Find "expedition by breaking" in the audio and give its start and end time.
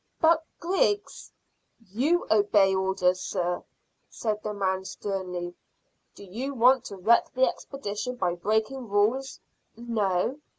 7.47-8.89